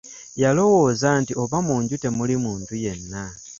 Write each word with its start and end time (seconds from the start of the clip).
Yalowooza 0.41 1.09
nti 1.21 1.33
oba 1.43 1.57
munju 1.67 1.95
temuli 2.03 2.35
muntu 2.45 2.73
yenna. 2.83 3.23